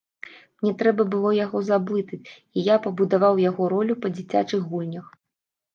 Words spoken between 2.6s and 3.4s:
я пабудаваў